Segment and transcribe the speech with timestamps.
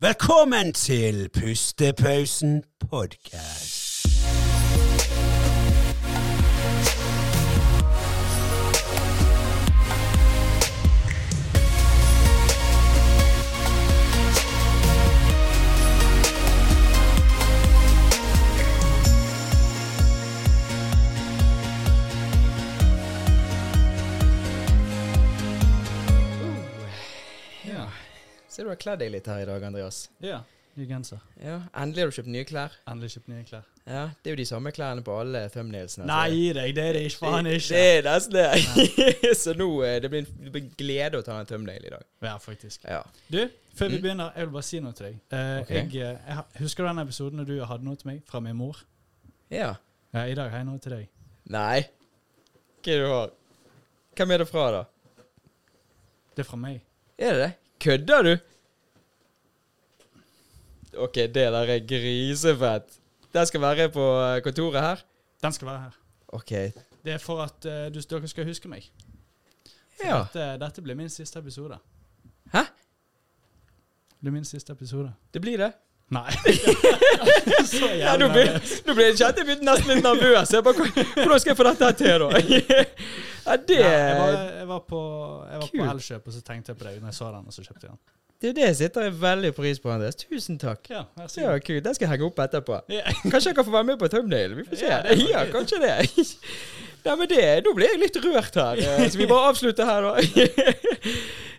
[0.00, 4.06] Velkommen til Pustepausen podkast.
[28.56, 30.06] Så du har kledd deg litt her i dag, Andreas.
[30.24, 30.38] Ja,
[30.80, 31.20] ny genser.
[31.44, 32.76] Ja, Endelig har du kjøpt nye klær.
[32.88, 33.66] Endelig kjøpt nye klær.
[33.86, 36.06] Ja, Det er jo de samme klærne på alle thumbnailsene.
[36.08, 37.20] Nei, gi deg, det er det ikke.
[37.20, 37.68] Faen ikke.
[37.76, 39.34] det er nesten det.
[39.42, 42.06] så nå eh, det blir det blir glede å ta en thumbnail i dag.
[42.26, 42.82] Ja, faktisk.
[42.88, 43.02] Ja.
[43.28, 43.42] Du,
[43.76, 44.02] før vi Mm.
[44.06, 45.20] begynner, jeg vil bare si noe til deg.
[45.30, 45.76] Uh, okay.
[45.76, 48.56] jeg, eh, jeg, husker du den episoden når du hadde noe til meg fra min
[48.56, 48.80] mor?
[49.52, 49.74] ja.
[50.14, 51.08] Ja, I dag har jeg noe til deg.
[51.52, 51.82] Nei.
[52.80, 53.32] Hva er det du har?
[54.16, 54.84] Hvem er det fra, da?
[56.32, 56.78] Det er fra meg.
[57.20, 57.50] Er det det?
[57.86, 58.36] Kødder du?
[60.98, 62.96] OK, det der er grisefett.
[63.34, 64.96] Den skal være på eh, kontoret her?
[65.42, 65.90] Den skal være her.
[66.28, 66.50] OK.
[67.04, 68.88] Det er for at uh, du, dere skal huske meg.
[70.00, 70.18] For Ja.
[70.18, 71.78] Dette, dette blir min siste episode.
[72.52, 72.64] Hæ?
[74.10, 75.12] Det blir min siste episode.
[75.34, 75.72] Det blir det?
[76.14, 76.30] Nei.
[77.66, 80.52] Så Ja, nå blir ble, nå ble jeg kjent jeg begynte nesten litt nervøs.
[80.54, 82.28] Jeg bare, "Hvor- Hvordan skal jeg få dette til, da?
[83.46, 85.00] Ja, det, Nei, jeg var, jeg var på,
[85.50, 87.52] jeg var på Elkjøp, og så tenkte jeg på deg når jeg så den, og
[87.54, 87.98] så kjøpte jeg den.
[88.42, 90.16] det det jeg veldig pris på, Andreas.
[90.22, 90.90] Tusen takk.
[90.90, 91.84] Ja, Det var kult.
[91.84, 92.80] Den skal jeg henge opp etterpå.
[92.90, 93.02] Ja.
[93.30, 94.54] Kanskje jeg kan få være med på thumbnail.
[94.58, 94.86] Vi får se.
[94.90, 94.98] Ja,
[95.32, 95.94] Ja, det kanskje det.
[97.06, 98.82] Nei, men det, Nå ble jeg litt rørt her.
[98.82, 100.14] Eh, Så vi bare avslutter her, da.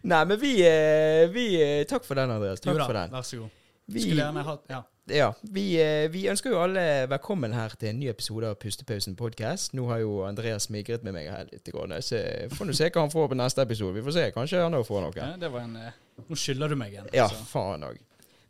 [0.03, 2.59] Nei, men vi, eh, vi eh, Takk for den, Andreas.
[2.63, 3.15] Jo Takk da, for den.
[3.15, 3.49] vær så god.
[3.89, 4.81] Vi, Skulle gjerne hatt Ja.
[5.05, 9.15] ja, vi, eh, vi ønsker jo alle velkommen her til en ny episode av Pustepausen
[9.15, 9.71] podcast.
[9.79, 11.69] Nå har jo Andreas migret med meg her litt.
[12.03, 12.19] Så
[12.51, 13.95] får nå se hva han får på neste episode.
[13.95, 14.25] Vi får se.
[14.35, 15.15] Kanskje han òg får noe.
[15.15, 15.95] ja det var en eh,
[16.27, 17.07] Nå skylder du meg en.
[17.15, 17.39] Ja, så.
[17.47, 18.01] faen òg.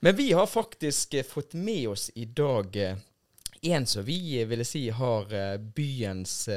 [0.01, 2.81] Men vi har faktisk eh, fått med oss i dag
[3.61, 6.49] en som vi ville si har byens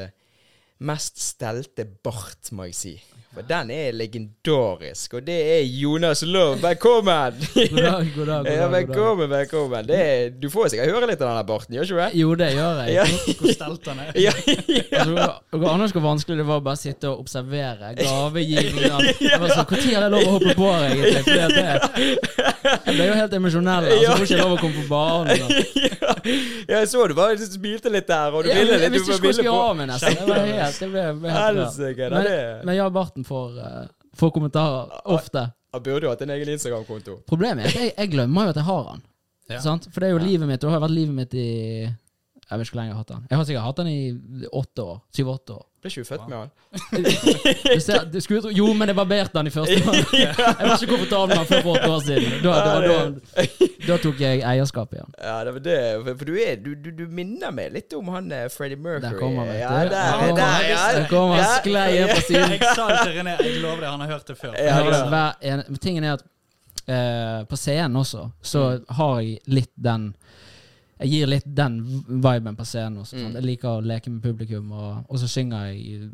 [0.79, 2.97] mest stelte bart, må jeg si.
[3.31, 6.57] For den er legendarisk, og det er Jonas Love.
[6.63, 7.37] Velkommen!
[7.55, 8.45] God dag, god dag.
[8.45, 9.87] god Ja, dag, velkommen, velkommen.
[9.87, 12.09] Det er, du får sikkert høre litt av denne barten, gjør ikke du det?
[12.19, 12.97] Jo, det gjør jeg.
[12.97, 13.05] Ja,
[13.39, 14.11] Hvor stelt han er.
[14.27, 14.33] ja,
[14.67, 15.05] ja.
[15.05, 15.29] Altså,
[15.77, 17.93] an hvor vanskelig det var å bare sitte og observere
[19.55, 21.23] sånn, Når har jeg lov å hoppe på, egentlig?
[21.29, 23.87] For det, jeg ble jo helt emosjonell.
[23.89, 25.37] Altså, Ja, får ikke lov å komme på banen.
[25.37, 25.47] Ja.
[25.95, 26.17] ja.
[26.75, 28.97] Jeg så du bare smilte litt der, og du Jeg, ville jeg, litt.
[28.99, 30.19] visste ikke hvor jeg skulle av meg, nesten.
[30.21, 31.61] Det ble helt, jeg ble, ble helt.
[31.61, 32.23] Helsike, da
[32.67, 33.87] Men, ja, Barten får, eh,
[34.21, 35.47] får kommentarer ofte.
[35.73, 37.21] Han burde jo hatt en egen Instagram-konto.
[37.31, 39.03] Problemet er at jeg, jeg glemmer jo at jeg har han.
[39.51, 39.61] Ja.
[39.63, 39.87] Sant?
[39.91, 40.61] For det er jo livet mitt.
[40.63, 41.49] Det har jo vært livet mitt i
[42.51, 43.27] Jeg vet ikke hvor lenge jeg har hatt den.
[43.31, 44.97] Jeg har sikkert hatt den i åtte år.
[45.15, 45.67] Syv-åtte år.
[45.81, 46.49] Ble ikke du født med?
[47.75, 49.95] Du ser, du skulle, tro- jo, men jeg barberte den i første gang.
[50.19, 52.35] Jeg var ikke komfortabel med den før for åtte år siden.
[52.43, 53.47] Da, da, da,
[53.87, 55.15] da tok jeg eierskap igjen.
[55.23, 55.79] Ja, det var det.
[56.19, 59.07] For du, er, du, du, du minner meg litt om han eh, Freddie Mercury.
[59.07, 59.95] Der kommer han, vet du.
[59.95, 60.83] der, Der ja.
[60.99, 61.55] Der kommer han, Ja.
[61.63, 62.57] sklei på siden.
[62.59, 64.53] Jeg sa det til René, jeg lover det, han har hørt det før.
[64.59, 65.33] Ja, det er.
[65.55, 66.27] en, men tingen er at
[66.91, 68.67] uh, på scenen også, så
[69.01, 70.11] har jeg litt den
[71.01, 73.17] Jeg gir litt den viben på scenen også.
[73.17, 73.31] Mm.
[73.39, 76.11] Jeg liker å leke med publikum, og, og så synger jeg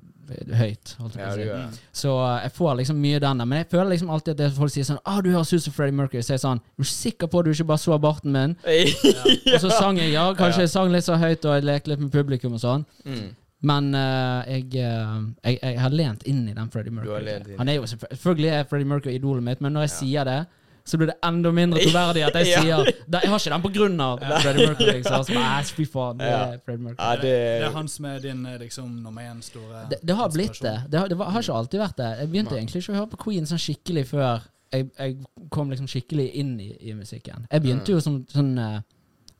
[0.59, 0.93] høyt.
[0.97, 1.47] Jeg Ja, å du si.
[1.47, 1.79] gjør.
[1.95, 3.49] Så eh, jeg får liksom mye den der.
[3.51, 5.75] Men jeg føler liksom alltid at det folk sier sånn ah, 'Du høres ut som
[5.75, 8.33] Freddie Mercury.' Så jeg sånn 'Er du sikker på at du ikke bare så barten
[8.33, 8.57] min?'
[9.55, 10.33] Og så sang jeg, ja.
[10.35, 12.87] Kanskje jeg sang litt så høyt, og jeg lekte litt med publikum og sånn.
[13.05, 13.27] Mm.
[13.67, 17.39] Men uh, jeg, uh, jeg, jeg har lent inn i den Freddie Du Mercury.
[17.39, 17.59] inn.
[17.59, 20.41] Han er jo Selvfølgelig er Freddie Mercury idolet mitt, men når jeg sier det,
[20.87, 22.61] så blir det enda mindre troverdig at jeg Ja.
[22.63, 25.03] sier det, Jeg har ikke den på grunn av Freddie Mercury.
[25.03, 26.41] Så jeg bare, fy faen, det Ja.
[26.53, 27.05] er Freddie Mercury.
[27.05, 29.99] Ja, Det, det, det er han som er din eh, liksom, nummer én store Det,
[30.07, 30.77] det har blitt det.
[30.91, 32.11] Det har, det har ikke alltid vært det.
[32.21, 32.61] Jeg begynte Nei.
[32.63, 34.29] egentlig ikke å høre på Queen sånn skikkelig før
[34.73, 35.17] jeg, jeg
[35.51, 37.47] kom liksom skikkelig inn i, i musikken.
[37.51, 38.79] Jeg begynte jo som sånn eh,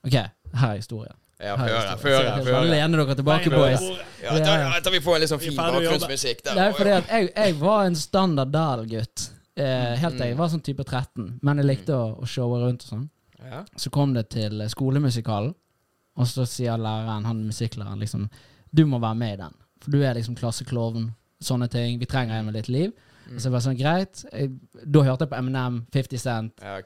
[0.07, 1.15] OK, her er historien.
[1.43, 1.99] ja, før historien.
[2.01, 2.61] føre, Så- så.
[2.71, 3.81] Lener dere tilbake, Nei, boys.
[3.81, 6.55] nei, Ja, da, da vi får en litt sånn er fin bakgrunnsmusikk der.
[6.55, 9.31] Det er fordi at jeg, jeg var en standard Dahl-gutt.
[9.57, 11.39] Eh, helt til jeg var sånn type 13.
[11.43, 13.07] Men jeg likte å, å showe rundt og sånn.
[13.41, 13.63] Ja.
[13.77, 15.55] Så kom det til skolemusikalen,
[16.17, 18.29] og så sier læreren, han musikklæreren, liksom
[18.77, 19.55] Du må være med i den.
[19.81, 21.11] For du er liksom klasseklovn.
[21.41, 21.99] Sånne ting.
[22.01, 22.93] Vi trenger en med litt liv.
[23.27, 23.39] Mm.
[23.39, 24.23] Så det var sånn, greit.
[24.33, 24.51] Jeg,
[24.87, 26.77] da hørte jeg på Eminem, 50 Cent, ja.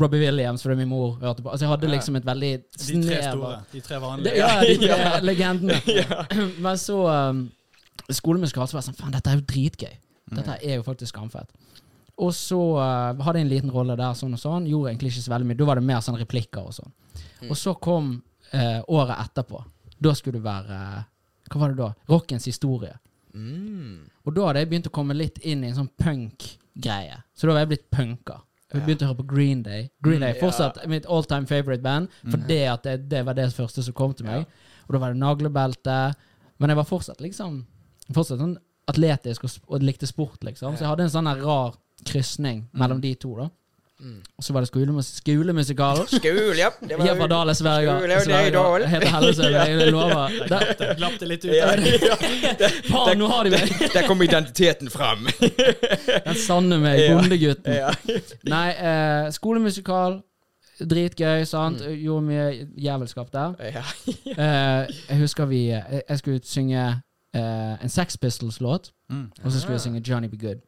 [0.00, 1.50] Robbie Williams, fordi min mor hørte på.
[1.52, 1.92] Altså Jeg hadde Ja.
[1.94, 3.62] liksom et veldig De tre store.
[3.72, 4.36] De tre det, vanlige.
[4.36, 5.18] Ja, de tre Ja.
[5.20, 5.80] legendene.
[6.64, 7.50] Men så um,
[8.10, 9.94] skolemusikal så var jeg sånn Faen, dette er jo dritgøy.
[10.36, 11.50] Dette er jo faktisk skamfett.
[12.20, 14.68] Og så uh, hadde jeg en liten rolle der, sånn og sånn.
[14.68, 15.60] Gjorde egentlig ikke så veldig mye.
[15.60, 16.92] Da var det mer sånn replikker og sånn.
[17.48, 18.12] Og så kom
[18.52, 19.62] uh, året etterpå.
[20.00, 21.00] Da skulle det være eh,
[21.52, 21.88] Hva var det da?
[22.08, 22.94] Rockens historie.
[23.36, 24.06] Mm.
[24.24, 27.18] Og da hadde jeg begynt å komme litt inn i en sånn punk-greie.
[27.36, 28.40] Så da var jeg blitt punker.
[28.70, 29.88] Jeg begynte å høre på Green Day.
[30.04, 33.34] Green Day fortsatt fortsatt mitt all time favorite band, for det, at det, det var
[33.34, 34.46] det første som kom til meg.
[34.86, 35.96] Og da var det naglebelte.
[36.62, 37.62] Men jeg var fortsatt liksom
[38.10, 38.56] Fortsatt sånn
[38.90, 40.74] atletisk og, og likte sport, liksom.
[40.74, 41.76] Så jeg hadde en sånn rar
[42.06, 43.48] krysning mellom de to, da.
[44.38, 46.06] Og så var det skolemus skolemusikaler.
[46.08, 46.70] Skole, ja.
[46.80, 48.06] Det var Jeff Adale Sverger.
[48.08, 48.86] Er Sverger.
[48.88, 50.38] Heter Hellesøy, jeg lover.
[50.48, 51.52] Der, glapp det litt ut.
[51.52, 51.74] Ja,
[52.08, 52.16] ja.
[52.94, 53.74] faen, nå har de meg!
[53.92, 55.28] Der kom identiteten fram.
[55.36, 57.76] Den sanne meg, bondegutten.
[57.76, 57.92] Ja.
[58.48, 60.22] Nei, eh, skolemusikal.
[60.80, 61.82] Dritgøy, sant.
[61.84, 61.98] Mm.
[62.00, 62.48] Gjorde mye
[62.80, 63.52] jævelskap der.
[63.76, 63.84] Ja.
[64.32, 66.86] Eh, jeg husker vi eh, Jeg skulle synge
[67.36, 69.26] eh, en Sex Pistols-låt, Mm.
[69.44, 70.60] og så skulle jeg synge Johnny Be Good.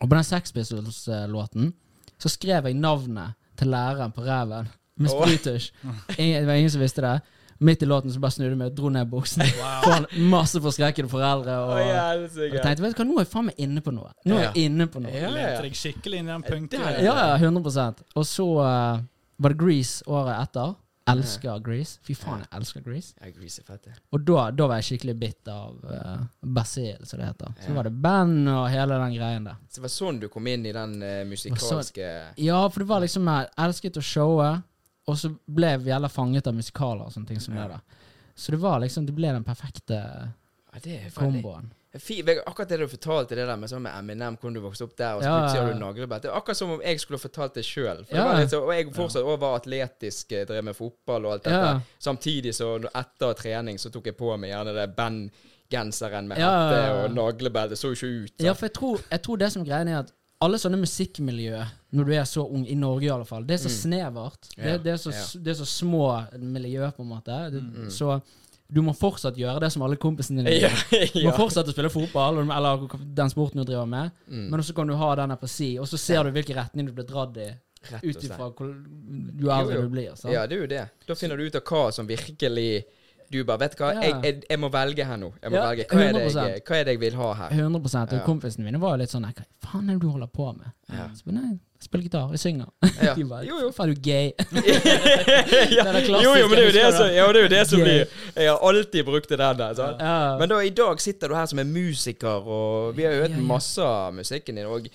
[0.00, 1.72] Og på den Sex Pistols-låten
[2.20, 4.68] så skrev jeg navnet til læreren på ræven
[5.00, 6.16] med British sprittusj.
[6.16, 7.20] Det var ingen som visste det.
[7.60, 9.42] Midt i låten så bare snudde jeg meg og dro ned buksen.
[9.84, 11.56] Foran masse forskrekkede foreldre.
[11.60, 12.54] Og, Å, og helsike.
[12.54, 14.12] jeg tenkte vet du hva, nå er jeg faen meg inne på noe.
[14.24, 15.12] Nå er jeg inne på noe.
[15.12, 17.04] Ja, ja, Lente deg skikkelig inn i den punkten punken.
[17.04, 19.02] Ja, ja, 100% Og så uh,
[19.44, 20.72] var det Grease året etter.
[21.12, 21.98] Elsker Grease.
[22.06, 23.14] Fy faen, jeg elsker Grease.
[23.20, 23.92] Ja, Grease er fett, ja.
[24.12, 27.54] Og da, da var jeg skikkelig bitt av uh, Basil, som det heter.
[27.60, 27.74] Så Ja.
[27.74, 29.56] var det band og hele den greien der.
[29.68, 33.00] Så det var sånn du kom inn i den uh, musikalske Ja, for det var
[33.00, 34.50] liksom Jeg elsket å showe,
[35.06, 37.68] og så ble vi jævla fanget av musikaler og sånne ting som Ja.
[37.68, 37.78] det.
[37.80, 37.80] da
[38.36, 39.98] Så det var liksom Det ble den perfekte
[40.84, 41.72] Ja, komboen.
[41.92, 45.16] Akkurat det du fortalte, det der med sånn med Eminem, hvordan du vokste opp der,
[45.18, 46.22] og så plutselig ja, har du naglebelt.
[46.22, 48.04] Det er akkurat som om jeg skulle fortalt det sjøl.
[48.14, 48.28] Ja.
[48.30, 51.72] Og jeg fortsatt også var atletisk, eh, drev med fotball og alt dette.
[51.98, 57.18] Samtidig så etter trening så tok jeg på meg gjerne det bandgenseren med hette og
[57.18, 57.78] naglebelte.
[57.80, 58.46] Så jo ikke ut.
[58.46, 61.58] Ja, for jeg tror, jeg tror det som greien er at alle sånne musikkmiljø,
[61.98, 64.46] når du er så ung, i Norge i alle fall, det er så snevert.
[64.54, 66.04] Det, det, er så, det er så små
[66.38, 67.40] miljø, på en måte.
[67.52, 68.14] Det, Så
[68.72, 71.08] du må fortsatt gjøre det som alle kompisene dine Ja, gjør.
[71.20, 72.84] Du må fortsatt å spille fotball, eller
[73.20, 74.46] den sporten du driver med, Mm.
[74.50, 76.86] men så kan du ha den her på si, og så ser du hvilken retning
[76.86, 77.48] du blir dratt i,
[78.04, 78.50] ut ifra
[79.40, 80.14] jo eldre du blir.
[80.14, 80.32] Sant?
[80.34, 80.84] Ja, det er jo det.
[81.08, 82.84] Da finner du ut av hva som virkelig
[83.30, 84.00] Du bare Vet du hva, Ja.
[84.02, 85.28] jeg, jeg, jeg må velge her nå.
[85.40, 85.84] Jeg må Ja, velge.
[85.86, 87.52] Hva er, det jeg, hva er det jeg vil ha her?
[87.54, 90.48] 100 Og kompisene mine var jo litt sånn Hva faen er det du holder på
[90.56, 90.72] med?
[90.90, 91.06] Ja.
[91.14, 91.52] Så, nei,
[91.84, 92.70] spiller gitar, jeg synger.
[93.02, 93.14] Ja.
[93.18, 93.70] De bare, Jo, jo.
[93.72, 94.32] Faen, er du gay?
[95.76, 95.84] ja.
[95.86, 98.02] Er klassisk, Jo, jo, men det er jo det som, ja, det, det som blir
[98.36, 99.62] Jeg har alltid brukt det der.
[100.00, 100.38] Ja.
[100.40, 103.38] Men da i dag sitter du her som en musiker, og vi har jo hørt
[103.38, 104.68] masse av musikken din.
[104.68, 104.88] Og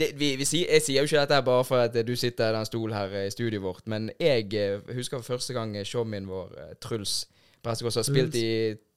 [0.00, 2.66] det, vi, vi jeg sier jo ikke dette bare for at du sitter i den
[2.68, 7.26] stolen her i studioet vårt, men jeg eh, husker første gang showmien vår, eh, Truls
[7.64, 8.48] Prestegård, har spilt i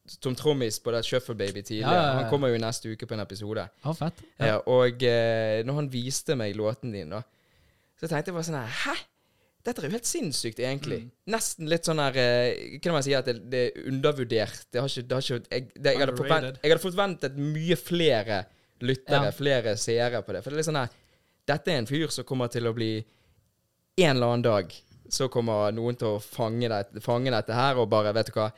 [0.07, 1.91] som trommis på det Shuffle Baby tidligere.
[1.91, 2.15] Ja, ja, ja.
[2.21, 3.67] Han kommer jo neste uke på en episode.
[3.83, 4.23] Ja, fett.
[4.39, 4.57] Ja.
[4.63, 7.21] og eh, når han viste meg låten din, da,
[7.99, 8.97] så tenkte jeg bare sånn her Hæ?
[9.67, 11.01] Dette er jo helt sinnssykt, egentlig.
[11.03, 11.07] Mm.
[11.33, 14.61] Nesten litt sånn her eh, Kan man si at det, det er undervurdert?
[14.71, 17.79] Det har ikke, det har ikke jeg, det, jeg, hadde forvent, jeg hadde forventet mye
[17.79, 18.39] flere
[18.87, 20.43] lyttere, flere seere på det.
[20.45, 20.95] For det er litt sånn her
[21.47, 22.91] Dette er en fyr som kommer til å bli
[23.97, 24.71] En eller annen dag
[25.09, 28.49] så kommer noen til å fange, det, fange dette her og bare Vet du hva?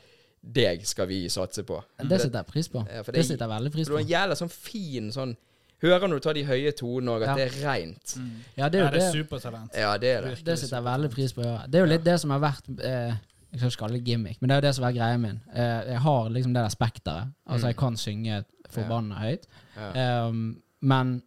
[0.42, 1.82] Deg skal vi satse på.
[2.00, 2.80] Det setter jeg pris på.
[2.88, 5.36] Ja, det det- setter jeg veldig pris For du har en jævla sånn fin sånn
[5.82, 7.34] Hører når du tar de høye tonene og at Ja.
[7.34, 8.14] det er reint.
[8.56, 9.12] Ja, det er Ja, det er det.
[9.14, 9.70] supertalent.
[9.74, 10.44] Ja, det er det.
[10.44, 11.64] Det setter jeg veldig pris på Ja.
[11.66, 13.14] Det er jo litt det som har vært eh,
[13.52, 15.40] Jeg skal ikke kalle det gimmick, men det er jo det som er greia min.
[15.54, 17.32] Eh, jeg har liksom det der spekteret.
[17.48, 19.46] Altså, jeg kan synge forbanna høyt.
[19.76, 20.26] Ja.
[20.28, 21.22] Um, men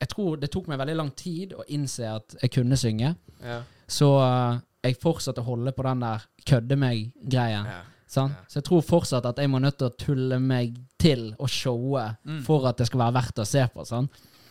[0.00, 3.14] jeg, tror det tok meg veldig lang tid å innse at jeg kunne synge.
[3.42, 3.62] Ja.
[3.86, 7.64] Så eh, jeg fortsatte å holde på den der kødde meg-greien.
[7.66, 7.82] Ja.
[8.14, 8.36] Sant?
[8.38, 8.50] Ja.
[8.50, 12.04] Så jeg tror fortsatt at jeg må nødt til å tulle meg til og showe
[12.46, 13.86] for at det skal være verdt å se på.
[13.88, 14.08] Sånn?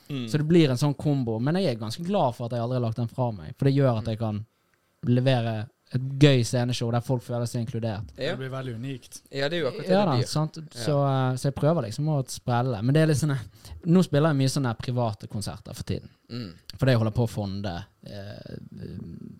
[0.10, 0.26] Mm.
[0.30, 1.40] Så det blir en sånn kombo.
[1.40, 3.56] Men jeg er ganske glad for at jeg aldri har lagt den fra meg.
[3.58, 4.44] For det gjør at jeg kan
[5.08, 5.56] levere
[5.96, 8.10] et gøy sceneshow der folk føler seg inkludert.
[8.18, 9.22] Det blir veldig unikt.
[9.32, 10.28] ja, det er jo akkurat det Ja det blir.
[10.28, 10.58] sant?
[10.74, 11.36] Så, ja.
[11.38, 12.82] så jeg prøver liksom å sprelle.
[12.82, 13.36] Men det er litt sånn
[13.86, 16.10] Nå spiller jeg mye sånne private konserter for tiden.
[16.32, 16.52] Mm.
[16.80, 17.74] Fordi jeg holder på å fonde
[18.08, 18.56] eh,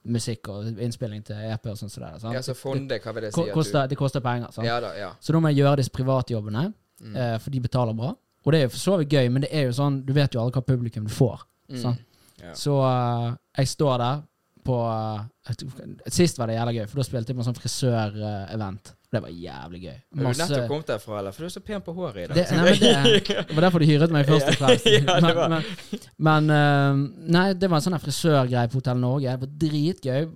[0.04, 1.90] musikk og innspilling til EP og sånn.
[1.92, 2.36] Så det er, sant?
[2.36, 3.46] Ja, så fonde, hva vil det si?
[3.56, 4.52] Koster, det koster penger.
[4.56, 4.68] Sant?
[4.68, 5.12] Ja da, ja.
[5.24, 6.72] Så da må jeg gjøre disse privatjobbene,
[7.04, 7.16] Mm.
[7.18, 8.12] eh, for de betaler bra.
[8.46, 10.32] Og det er jo for så vidt gøy, men det er jo sånn, du vet
[10.36, 11.42] jo aldri hva publikum du får.
[11.74, 11.98] Mm.
[12.44, 12.54] Ja.
[12.54, 14.22] Så uh, jeg står der
[14.66, 18.94] på eh, Sist var det jævla gøy, for da spilte jeg på en sånn frisør-event.
[19.14, 19.98] Det var jævlig gøy.
[20.24, 21.34] Har du nettopp kommet derfra, eller?
[21.36, 22.38] For du er så pen på håret i dag.
[22.40, 24.88] det, nei, men det, det var derfor de hyret meg først og fremst.
[24.90, 28.98] Ja, det var- Men, men, men eh, Nei, det var en sånn frisørgreie på Hotell
[29.04, 29.36] Norge.
[29.36, 30.30] Det var dritgøy.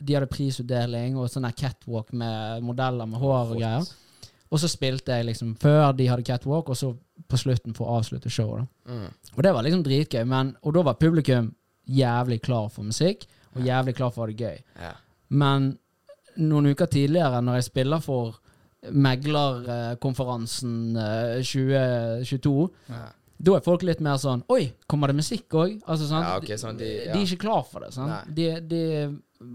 [0.00, 3.90] De hadde prisutdeling og sånn catwalk med modeller med hår og greier.
[4.48, 6.94] Og så spilte jeg liksom før de hadde catwalk, og så
[7.28, 8.64] på slutten for å avslutte showet.
[8.88, 9.08] Mm.
[9.34, 10.22] Og det var liksom dritgøy.
[10.24, 11.50] Men, og da var publikum
[11.88, 13.26] jævlig klar for musikk,
[13.58, 14.58] og jævlig klar for å ha det gøy.
[14.82, 14.92] Ja.
[15.28, 15.70] Men
[16.38, 18.38] noen uker tidligere, når jeg spiller for
[18.94, 23.06] meglerkonferansen eh, 2022, Ja.
[23.38, 25.76] Da er folk litt mer sånn Oi, kommer det musikk òg?
[25.86, 26.08] Altså.
[26.10, 27.12] Ja, okay, sånn, de- de, ja.
[27.14, 27.92] er ikke klar for det.
[27.94, 28.32] Sant?
[28.34, 28.80] De, de,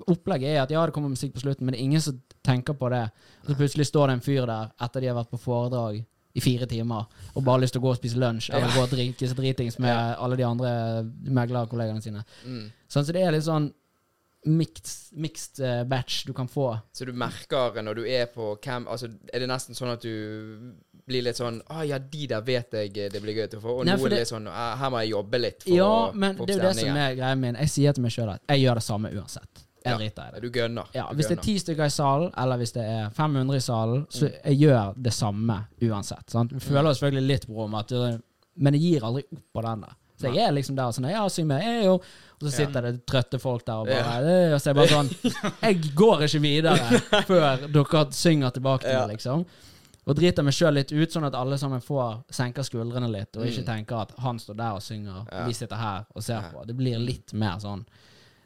[0.07, 2.15] opplegget er at ja, det kommer musikk på slutten, men det er ingen som
[2.47, 3.03] tenker på det.
[3.43, 5.99] Og så plutselig står det en fyr der etter de har vært på foredrag
[6.33, 7.03] i fire timer
[7.35, 9.75] og bare lyst til å gå og spise lunsj eller gå og drikke seg dritings
[9.83, 10.71] med alle de andre
[11.27, 12.23] meglerkollegene sine.
[12.47, 12.63] Mm.
[12.87, 13.67] Sånn, så det er litt sånn
[14.45, 16.77] mixed, mixed eh, batch du kan få.
[16.93, 20.73] Så du merker når du er på camp Altså, er det nesten sånn at du
[21.07, 23.63] blir litt sånn Å ah, ja, de der vet jeg det blir gøy til å
[23.63, 23.75] få.
[23.81, 26.13] Og Nei, noen det- er sånn «Ah, Her må jeg jobbe litt for Ja, å
[26.13, 27.55] men få opp det er jo det som er greia min.
[27.55, 29.63] Jeg sier til meg sjøl at jeg gjør det samme uansett.
[29.83, 29.97] Jeg Ja.
[29.97, 30.41] driter i det.
[30.41, 30.85] Du gønner.
[30.95, 34.05] Ja, Hvis det er ti stykker i salen, eller hvis det er 500 i salen,
[34.09, 34.43] så Mm.
[34.45, 36.29] jeg gjør det samme uansett.
[36.29, 36.51] Sant?
[36.53, 38.17] Vi føler selvfølgelig litt på rommet, uh,
[38.55, 39.93] Men jeg gir aldri opp på den der.
[40.19, 41.93] Så jeg er liksom der og sånn Ja, syng med, jeg jo.
[41.97, 44.93] Og så sitter det trøtte folk der og bare «Øh», Og så er jeg bare
[44.93, 45.11] sånn
[45.67, 49.45] Jeg går ikke videre før dere synger tilbake til meg, liksom.
[50.05, 53.45] Og driter meg sjøl litt ut, sånn at alle sammen får senker skuldrene litt, og
[53.47, 55.45] ikke tenker at han står der og synger, og Mm.
[55.47, 56.65] Vi sitter her og ser på.
[56.67, 57.85] Det blir litt mer sånn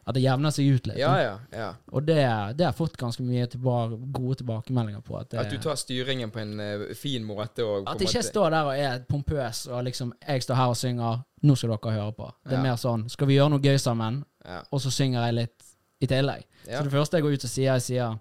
[0.07, 0.97] at det jevner seg ut litt.
[1.01, 1.73] Ja, ja, ja.
[1.91, 2.21] Og det,
[2.55, 5.17] det har fått ganske mye tilbake, gode tilbakemeldinger på.
[5.19, 7.65] At, det, At du tar styringen på en uh, fin måte.
[7.65, 10.71] Og at jeg ikke måte- står der og er pompøs og liksom Jeg står her
[10.71, 12.31] og synger, nå skal dere høre på.
[12.45, 12.63] Det er Ja.
[12.63, 14.23] mer sånn Skal vi gjøre noe gøy sammen?
[14.45, 14.61] ja.
[14.71, 15.63] Og så synger jeg litt
[16.01, 16.43] i tillegg.
[16.67, 16.79] Ja.
[16.79, 18.19] Så det første jeg går ut og sier, jeg sier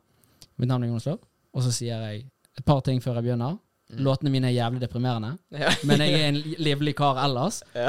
[0.59, 1.19] Mitt navn er Jonas Løv.
[1.55, 2.27] og så sier jeg
[2.59, 3.59] et par ting før jeg begynner.
[3.99, 5.61] Låtene mine er jævlig deprimerende, Mm.
[5.61, 5.71] Ja.
[5.85, 7.63] men jeg er en li- livlig kar ellers.
[7.75, 7.89] Ja.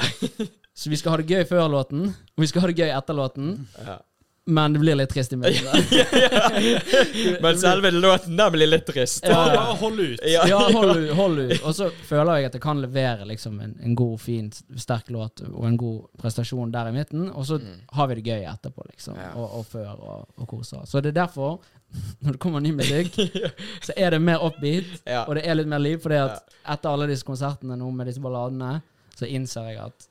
[0.76, 3.14] Så vi skal ha det gøy før låten, og vi skal ha det gøy etter
[3.16, 3.66] låten.
[3.84, 3.98] Ja.
[4.48, 5.68] Men det blir litt trist i midten.
[7.42, 9.26] Men selve låten der blir litt trist.
[9.28, 9.64] Ja, ja.
[9.82, 10.20] Hold ut.
[10.24, 10.46] Ja.
[10.48, 11.10] Ja, hold ut.
[11.18, 11.62] Hold ut.
[11.68, 14.48] Og så føler jeg at jeg kan levere liksom en, en god, fin,
[14.80, 17.28] sterk låt og en god prestasjon der i midten.
[17.32, 17.60] Og så
[17.98, 19.18] har vi det gøy etterpå, liksom.
[19.20, 19.24] Mm.
[19.26, 19.34] Ja.
[19.36, 20.86] Og, og før og, og koser.
[20.88, 21.60] Så det er derfor,
[22.24, 23.20] når det kommer ny musikk,
[23.88, 25.26] så er det mer upbeat, Ja.
[25.28, 26.00] og det er litt mer liv.
[26.04, 28.78] Fordi at etter alle disse konsertene nå med disse balladene,
[29.18, 30.08] så innser jeg at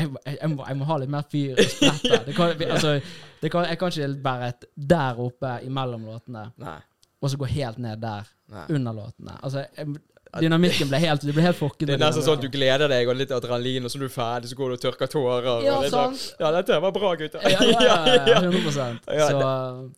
[0.00, 2.26] jeg, jeg, må, jeg må ha litt mer fyr og spretter.
[2.26, 2.94] Det kan, altså,
[3.42, 6.78] det kan, jeg kan ikke være et der oppe imellom låtene, Nei.
[7.20, 8.66] og så gå helt ned der Nei.
[8.76, 9.36] under låtene.
[9.42, 10.00] Altså, jeg,
[10.38, 11.88] dynamikken ble helt, det ble helt fucket.
[11.88, 14.12] Det er nesten sånn at du gleder deg, og litt adrenalin, og så er du
[14.14, 15.48] ferdig, så går du og tørker tårer.
[15.66, 16.42] Ja, sånn, sant.
[16.42, 17.42] Ja, dette var bra, gutter.
[17.50, 19.40] Ja, ja, ja, ja, 100 Ja, Så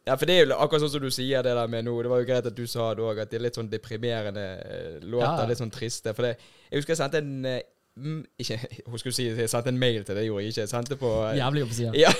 [0.09, 1.99] Ja, for det er jo akkurat sånn som du sier det der med nå.
[2.04, 4.47] Det var jo greit at du sa det òg, at det er litt sånn deprimerende
[4.62, 5.44] eh, låter.
[5.44, 5.49] Ja.
[5.50, 6.16] Litt sånn triste.
[6.16, 6.35] For det,
[6.71, 7.61] jeg husker jeg sendte en eh,
[8.40, 8.56] Ikke
[8.87, 10.61] Hun skulle si jeg sendte en mail til det, gjorde jeg ikke.
[10.64, 11.92] Jeg sendte på eh, jævlig på sida.
[12.04, 12.12] Ja,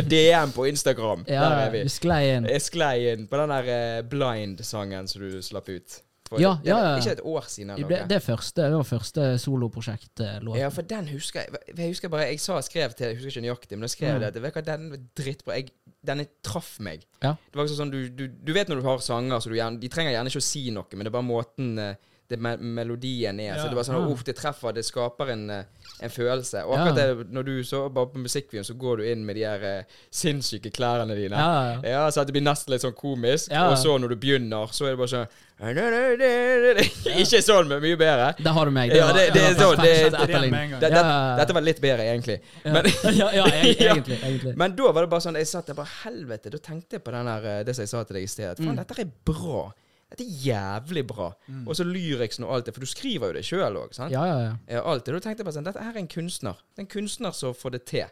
[0.00, 1.24] DM på Instagram.
[1.28, 1.82] Ja, der er vi.
[1.84, 2.46] du sklei inn.
[2.48, 5.98] Jeg sklei inn på den der eh, Blind-sangen som du slapp ut.
[6.30, 6.96] For Ja, det, det ja, ja.
[7.00, 10.56] Ikke et år siden Det, eller det, første, det var første soloprosjektlåt.
[10.60, 13.42] Ja, for den husker jeg Jeg husker bare Jeg sa skrev til Jeg husker ikke
[13.48, 14.20] nøyaktig, men jeg skrev Mm.
[14.20, 14.26] det.
[14.28, 15.54] at, Vet du hva, den var drittbra.
[15.58, 15.72] Jeg,
[16.06, 17.02] den traff meg.
[17.22, 17.34] Ja.
[17.50, 20.12] Det var sånn du, du, du vet når du har sanger, så du de trenger
[20.14, 21.94] gjerne ikke å si noe, men det er bare måten eh,
[22.30, 23.58] det me melodien er.
[23.58, 24.08] Så det var sånn Ja.
[24.14, 24.72] Uff, det treffer.
[24.72, 25.64] Det skaper en, eh,
[26.00, 26.62] en følelse.
[26.64, 27.14] Og akkurat Ja.
[27.14, 29.82] det, når du så bare på musikkvideoen, så går du inn med de her eh,
[30.10, 31.36] sinnssyke klærne dine.
[31.36, 31.80] Ja, ja.
[31.90, 33.50] Ja, så det blir nesten litt sånn komisk.
[33.50, 33.68] Ja.
[33.70, 35.28] Og så når du begynner, så er det bare sånn
[37.20, 38.30] Ikke sånn, men mye bedre.
[38.40, 38.92] Der har du meg.
[38.96, 39.40] Ja, det- var
[39.74, 40.70] sånn, det- det- gang.
[40.70, 41.36] Det, det, ja, ja.
[41.36, 42.40] Dette var litt bedre, egentlig.
[42.64, 42.84] Men,
[43.14, 43.44] ja, ja, Ja.
[43.46, 44.18] egentlig.
[44.24, 44.56] egentlig.
[44.56, 47.10] men da var det bare sånn Jeg satt der bare Helvete, da tenkte jeg på
[47.12, 48.56] den der, eh, det som jeg sa til deg i sted.
[48.56, 48.76] Faen, Mm.
[48.76, 49.72] dette er bra.
[50.10, 51.28] Dette er jævlig bra.
[51.66, 53.92] Og så lyricsen og alt det, for du skriver jo det sjøl òg.
[54.10, 54.54] Ja, ja, ja.
[54.68, 55.14] Ja, alt det.
[55.14, 56.58] Da tenkte jeg bare sånn Dette her er en kunstner.
[56.74, 58.10] Det er en kunstner som får det til.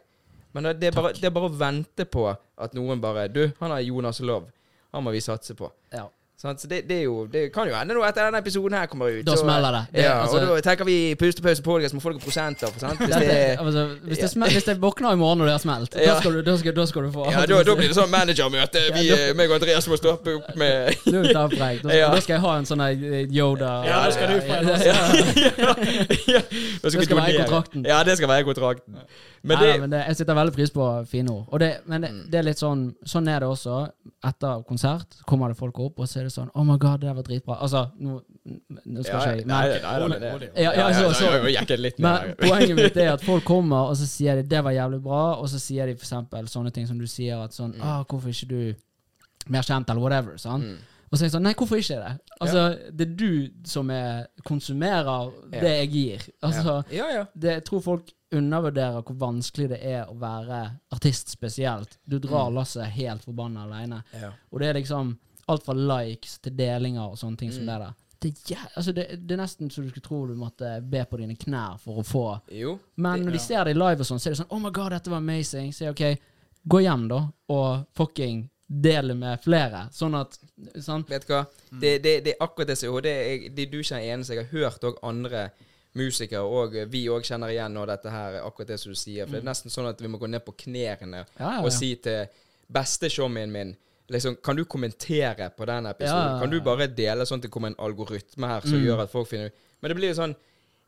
[0.55, 3.69] Men det er, bare, det er bare å vente på at noen bare Du, han
[3.75, 4.47] har Jonas Love.
[4.95, 5.69] Han må vi satse på.
[5.93, 6.07] ja.
[6.39, 9.09] Så det, det, er jo, det kan jo hende nå etter denne episoden her kommer
[9.11, 9.25] ut.
[9.27, 9.81] Da så- smeller det.
[9.91, 12.67] Det- ja, altså- og da tenker vi pustepause podcast må få noen prosenter.
[12.71, 12.99] For, sant?
[12.99, 16.15] Hvis det, altså, hvis, det hvis det våkner i morgen og det har smelt, da,
[16.21, 18.85] skal du, da, skal, da skal du få ja, da, da blir det sånn managermøte.
[18.95, 21.33] Vi, Ja, da- eh, meg og Andreas må stoppe opp med det
[21.83, 22.09] da, Ja.
[22.15, 22.85] da skal jeg ha en sånn
[23.35, 24.77] Yoda Ja, det skal du få en Ja,
[25.59, 26.41] ja,
[26.83, 27.85] Det skal være i kontrakten.
[27.85, 28.95] Ja, det skal være i kontrakten.
[29.43, 31.45] Men Nei, men det, jeg setter veldig pris på fine ord.
[31.51, 32.23] Og det, men det, Mm.
[32.31, 33.89] det er litt sånn Sånn er det også.
[34.25, 37.15] Etter konsert kommer det folk opp, og så er det sånn Oh my god, det
[37.15, 37.57] var dritbra.
[37.61, 38.19] Altså, nå,
[38.85, 40.49] nå skal ja, ikke jeg nei, nei, nei, nei, nei.
[40.63, 44.05] Ja, ja, så- så- jeg litt men poenget mitt er at folk kommer, og så
[44.07, 46.97] sier de 'det var jævlig bra', og så sier de for eksempel sånne ting som
[46.99, 48.73] du sier, at sånn 'ah, hvorfor ikke du
[49.49, 50.33] mer kjent', eller whatever.
[50.37, 50.61] Sånn.
[50.61, 50.77] Mm.
[51.11, 52.19] Og så er jeg sånn Nei, hvorfor ikke det?
[52.39, 55.69] Altså, det er du som er konsumerer det Ja.
[55.69, 56.19] jeg gir.
[56.43, 57.25] Altså, Ja, ja.
[57.35, 61.97] det, jeg tror folk undervurderer hvor vanskelig det er å være artist spesielt.
[62.07, 64.03] Du drar lasset helt forbanna aleine.
[64.21, 64.29] ja.
[64.53, 65.17] Og det er liksom
[65.49, 67.93] alt fra likes til delinger og sånne ting som det der.
[68.19, 71.17] Det er, altså det, det er nesten så du skulle tro du måtte be på
[71.21, 72.73] dine knær for å få Jo.
[72.99, 73.45] Men når de Ja.
[73.45, 75.71] ser det live og sånn, så er det sånn Oh my god, dette var amazing.
[75.71, 76.25] Så jeg, ok,
[76.67, 77.21] gå hjem, da,
[77.55, 79.85] og fucking dele med flere.
[79.95, 80.35] Sånn at
[80.83, 81.45] sånn, Vet du hva?
[81.71, 84.35] Det, det, det er akkurat det som det er, det, Du er ikke den eneste.
[84.35, 85.47] Jeg har hørt òg andre
[85.97, 89.25] musikere, og vi òg kjenner igjen nå dette her, akkurat det som du sier.
[89.25, 91.71] For det er nesten sånn at vi må gå ned på knærne Ja, ja, og
[91.73, 92.27] si til
[92.69, 93.71] beste showmien min
[94.09, 96.33] Liksom, Kan du kommentere på den episoden?
[96.33, 98.85] Ja, Kan du bare dele sånn at det kommer en algoritme her som Mm.
[98.85, 100.35] gjør at folk finner ut Men det blir jo sånn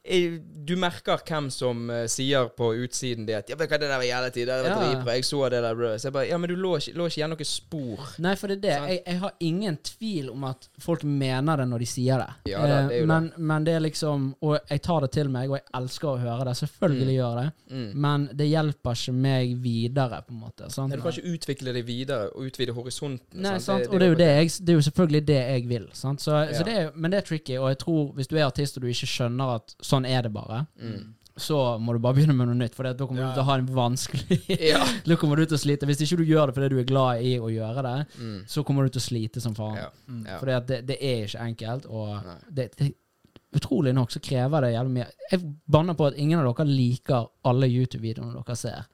[0.05, 3.89] du merker hvem som eh, sier på utsiden det at 'Ja, vet du hva, det
[3.89, 4.47] der var jævla tid.
[4.47, 4.77] Det var Ja.
[4.81, 5.13] dritbra.
[5.13, 7.29] Jeg så det der, bro.' Så jeg bare Ja, men du lå lå ikke igjen
[7.29, 8.07] noen spor.
[8.19, 8.89] Nei, for det er det.
[8.89, 12.51] Jeg, jeg har ingen tvil om at folk mener det når de sier det.
[12.51, 15.11] Ja da, det er jo Eh, men, men det er liksom Og jeg tar det
[15.11, 16.55] til meg, og jeg elsker å høre det.
[16.57, 17.51] Selvfølgelig gjør det.
[17.71, 17.91] Mm.
[17.95, 20.69] Men det hjelper ikke meg videre, på en måte.
[20.71, 20.89] Sant?
[20.89, 23.41] Nei, du kan ikke utvikle det videre og utvide horisonten.
[23.41, 23.85] Nei, sant?
[23.85, 23.87] sant?
[23.93, 25.87] og det er, jo det, jeg, det er jo selvfølgelig det jeg vil.
[25.93, 26.21] Sant?
[26.21, 26.53] Så, Ja.
[26.57, 28.81] så det er, men det er tricky, og jeg tror hvis du er artist og
[28.83, 31.13] du ikke skjønner at sånn er det bare, Mm.
[31.37, 33.27] så må du bare begynne med noe nytt, for da kommer Ja.
[33.29, 34.39] du til å ha en vanskelig
[34.71, 34.81] Ja.
[35.05, 35.87] Da kommer du til å slite.
[35.89, 38.41] Hvis ikke du gjør det fordi du er glad i å gjøre det, Mm.
[38.47, 39.75] så kommer du til å slite som faen.
[39.79, 39.89] Ja.
[40.25, 40.39] Ja.
[40.39, 42.93] For det, det er ikke enkelt, og det, det,
[43.53, 45.07] utrolig nok så krever det jævlig mye.
[45.31, 48.85] Jeg banner på at ingen av dere liker alle YouTube-videoene dere ser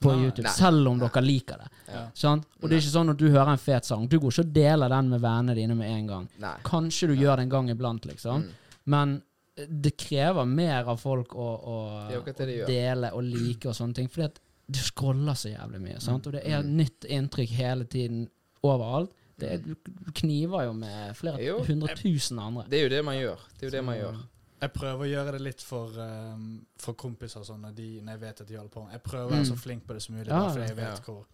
[0.00, 0.24] på Nei.
[0.24, 0.54] YouTube, Nei.
[0.56, 1.68] selv om dere liker det.
[1.92, 2.02] Ja.
[2.16, 2.42] Sånn?
[2.62, 4.52] Og det er ikke sånn at du hører en fet sang, du går ikke og
[4.56, 6.28] deler den med vennene dine med en gang.
[6.40, 6.54] Nei.
[6.64, 8.42] Kanskje du gjør det en gang iblant, liksom.
[8.42, 8.50] Mm.
[8.86, 9.22] Men
[9.56, 11.76] det krever mer av folk å, å,
[12.24, 14.08] Det det dele og like og sånne ting.
[14.08, 14.38] Fordi at
[14.70, 16.26] du scroller så jævlig mye, sant?
[16.26, 16.76] og det er Mm.
[16.76, 18.28] nytt inntrykk hele tiden
[18.62, 19.10] overalt.
[19.40, 21.58] Det er, du du kniver jo med flere Jo.
[21.64, 22.64] hundre tusen andre.
[22.68, 23.38] Det er jo det man gjør.
[23.58, 24.16] Det er jo det man gjør.
[24.60, 28.20] Jeg prøver å gjøre det litt for, um, for kompiser sånn, når, de, når jeg
[28.20, 28.88] vet at de holder på.
[28.92, 29.48] Jeg prøver å være Mm.
[29.48, 31.00] så flink på det som mulig, Ja, bare fordi jeg vet ja.
[31.06, 31.24] hvor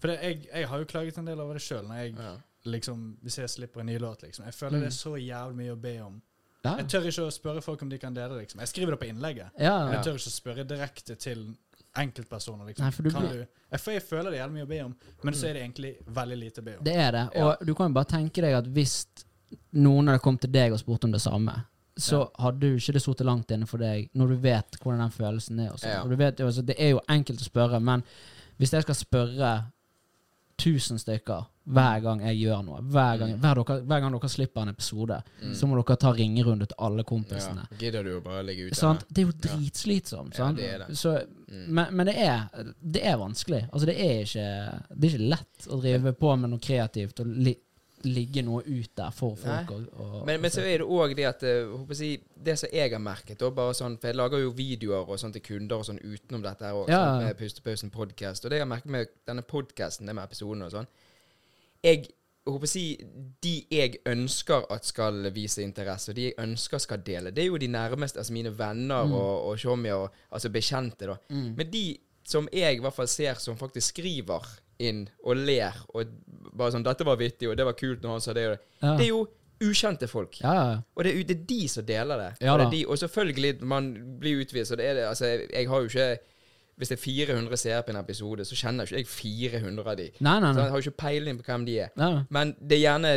[0.00, 1.86] For det, jeg, jeg har jo klaget en del over det sjøl,
[2.18, 2.36] Ja.
[2.66, 4.44] liksom Hvis jeg slipper en ny låt, liksom.
[4.44, 4.80] Jeg føler Mm.
[4.80, 6.22] det er så jævlig mye å be om.
[6.64, 6.76] Ja.
[6.78, 8.60] Jeg tør ikke å spørre folk om de kan dele det, liksom.
[8.62, 9.50] Jeg skriver det på innlegget.
[9.58, 11.56] Ja, Men jeg tør ikke å spørre direkte til
[11.98, 12.84] enkeltpersoner, liksom.
[12.86, 13.46] Nei, for du kan blir- du?
[13.72, 15.62] Jeg, for jeg føler det er jævlig mye å be om, men så er det
[15.64, 16.84] egentlig veldig lite å be om.
[16.84, 17.24] Det er det.
[17.34, 17.44] Ja.
[17.48, 19.06] Og du kan jo bare tenke deg at hvis
[19.74, 21.64] noen hadde kommet til deg og spurt om det samme,
[21.98, 25.10] så hadde du ikke det sittet langt inne for deg når du vet hvordan den
[25.12, 25.72] følelsen er.
[25.74, 25.90] Og sånn.
[25.90, 26.02] Ja.
[26.02, 28.02] Og du vet altså, det er jo enkelt å spørre, men
[28.58, 29.50] hvis jeg skal spørre
[30.56, 34.62] tusen stykker hver gang jeg gjør noe, hver gang, hver, dere, hver gang dere slipper
[34.62, 35.54] en episode, Mm.
[35.54, 37.66] så må dere ta ringerunde til alle kompisene.
[37.70, 37.76] Ja.
[37.78, 38.74] Gidder du å bare ligge ute?
[38.74, 39.04] Sant?
[39.08, 40.38] Det er jo dritslitsomt.
[40.38, 40.96] Ja, det er det.
[40.98, 41.66] Så, Mm.
[41.68, 42.48] men men det, er,
[42.80, 43.68] det er vanskelig.
[43.72, 47.26] Altså, det er ikke, det er ikke lett å drive på med noe kreativt og
[47.26, 47.54] li,
[48.04, 49.70] ligge noe ut der for folk.
[49.70, 51.68] Og, og, Men, men så er det òg det at eh,
[52.00, 55.40] jeg Det som jeg har merket, sånn, for jeg lager jo videoer og sånn til
[55.42, 57.18] kunder og sånn utenom dette her òg, Ja.
[57.20, 58.44] med Pustepausen podkast.
[58.44, 60.86] Og det jeg har merket med denne podkasten, det med episodene og sånn
[61.84, 62.06] Jeg
[62.46, 62.84] håper å si
[63.42, 67.48] De jeg ønsker at skal vise interesse, og de jeg ønsker skal dele, det er
[67.50, 69.12] jo de nærmeste, altså mine venner Mm.
[69.14, 71.16] og, og showmier, og altså bekjente, da.
[71.30, 71.54] Mm.
[71.56, 71.84] Men de
[72.24, 74.46] som jeg i hvert fall ser som faktisk skriver
[74.78, 76.06] inn og ler, og
[76.56, 78.60] bare sånn 'Dette var vittig, og det var kult når han sa det', og det.
[78.82, 78.96] ja.
[78.96, 79.26] Det er jo
[79.62, 80.40] ukjente folk.
[80.40, 80.78] ja, ja.
[80.96, 82.30] Og det er, det er de som deler det.
[82.46, 85.48] Ja og, det de, og selvfølgelig, man blir utvist, og det er det Altså, jeg,
[85.52, 86.18] jeg har jo ikke
[86.76, 90.08] Hvis det er 400 seere på en episode, så kjenner ikke jeg 400 av de.
[90.20, 90.52] Nei, nei, nei.
[90.56, 91.92] Så jeg har ikke peiling på hvem de er.
[92.00, 92.12] Nei.
[92.32, 93.12] Men det er gjerne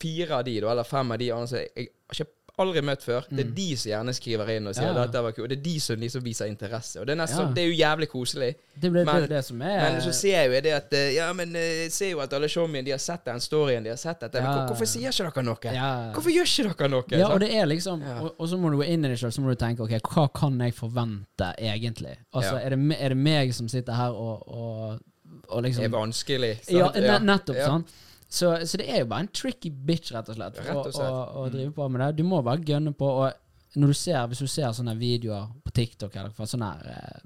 [0.00, 3.26] fire av de, eller fem av de Altså, jeg har ikke aldri møtt før.
[3.30, 4.94] Det er de som gjerne skriver inn og sier ja.
[4.94, 5.44] at dette var kult.
[5.46, 7.00] Og det er de som liksom viser interesse.
[7.00, 7.44] Og det er, nesten, Ja.
[7.46, 8.50] sånn- det er jo jævlig koselig.
[8.80, 11.32] Det, ble, Men- det som er Men så ser jeg jo det at eh, Ja,
[11.32, 13.96] men eh, jeg ser jo at alle showmene, de har sett den storyen, de har
[13.96, 14.38] sett dette.
[14.38, 14.54] Ja.
[14.56, 15.74] Men hvorfor sier ikke dere noe?
[15.74, 16.12] ja.
[16.14, 17.04] Hvorfor gjør ikke dere noe?
[17.10, 19.32] Ja, og det er liksom og, og så må du gå inn i det sjøl,
[19.32, 22.16] så må du tenke ok, hva kan jeg forvente egentlig?
[22.34, 25.00] Altså, er, det, er det meg som sitter her og, og,
[25.48, 26.52] og Det er liksom vanskelig.
[26.64, 26.96] sant?
[27.04, 27.66] Ja, nettopp, Ja.
[27.66, 27.88] sant?
[28.30, 30.92] Så, så det er jo bare en tricky bitch, rett og slett, Rett og å-
[30.94, 31.10] slett.
[31.10, 32.16] å- å drive på med det.
[32.16, 33.02] Du må bare gønne på.
[33.24, 33.32] Og
[33.76, 37.20] når du ser, hvis du ser sånne videoer på TikTok, eller sånne eh,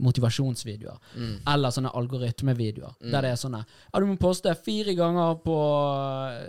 [0.00, 1.40] motivasjonsvideoer, Mm.
[1.46, 3.10] eller sånne algoritmevideoer, Mm.
[3.10, 5.56] der det er sånne Ja, du må poste fire ganger på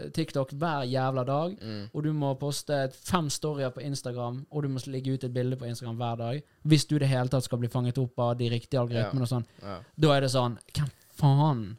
[0.05, 1.57] eh, TikTok hver jævla dag.
[1.61, 1.89] Mm.
[1.93, 5.55] Og du må poste fem storyer på Instagram, og du må legge ut et bilde
[5.57, 6.43] på Instagram hver dag.
[6.65, 9.27] Hvis du i det hele tatt skal bli fanget opp av de riktige algoritmene og
[9.27, 9.45] sånn.
[9.61, 9.79] Ja.
[9.99, 11.77] Da er det sånn Hvem faen